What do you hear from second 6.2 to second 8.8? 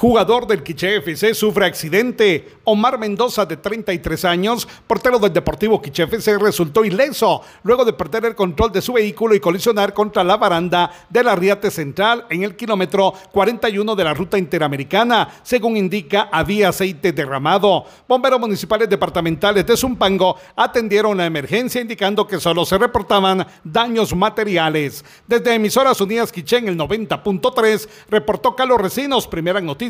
resultó ileso luego de perder el control de